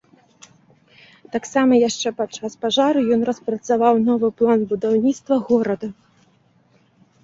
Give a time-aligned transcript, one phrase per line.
[1.35, 5.97] Таксама, яшчэ падчас пажару, ён распрацаваў новы план будаўніцтва горада.